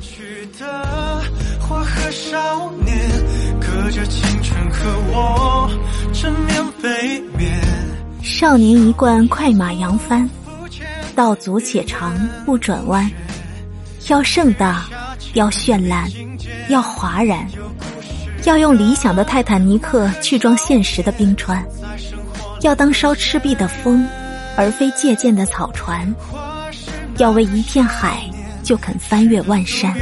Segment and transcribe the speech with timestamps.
[0.00, 0.66] 去的
[1.60, 2.96] 花和少年，
[3.60, 4.78] 隔着青春和
[5.10, 5.70] 我
[6.12, 7.60] 正面背面。
[8.22, 10.28] 少年一贯快马扬帆，
[11.14, 13.10] 道阻且长不转弯。
[14.08, 14.86] 要盛大，
[15.34, 16.08] 要绚烂，
[16.68, 17.46] 要哗然，
[18.44, 21.62] 要用理想的泰坦尼克去装现实的冰川，
[22.62, 24.06] 要当烧赤壁的风，
[24.56, 26.14] 而非借箭的草船，
[27.18, 28.22] 要为一片海
[28.68, 29.96] 就肯翻越万山。